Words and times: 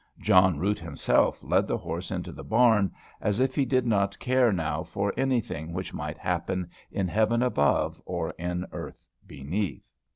John 0.19 0.57
Root 0.57 0.79
himself 0.79 1.43
led 1.43 1.67
the 1.67 1.77
horse 1.77 2.09
into 2.09 2.31
the 2.31 2.43
barn, 2.43 2.91
as 3.21 3.39
if 3.39 3.53
he 3.53 3.65
did 3.65 3.85
not 3.85 4.17
care 4.17 4.51
now 4.51 4.81
for 4.81 5.13
anything 5.15 5.73
which 5.73 5.93
might 5.93 6.17
happen 6.17 6.71
in 6.89 7.07
heaven 7.07 7.43
above 7.43 8.01
or 8.03 8.31
in 8.39 8.65
earth 8.71 9.05
beneath. 9.27 9.91